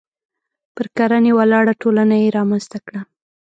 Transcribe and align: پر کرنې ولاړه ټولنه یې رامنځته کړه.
پر 0.75 0.85
کرنې 0.97 1.31
ولاړه 1.37 1.73
ټولنه 1.81 2.15
یې 2.23 2.29
رامنځته 2.37 2.77
کړه. 2.85 3.01